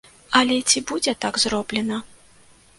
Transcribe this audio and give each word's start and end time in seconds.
Але 0.39 0.57
ці 0.69 0.83
будзе 0.93 1.15
так 1.27 1.39
зроблена? 1.45 2.03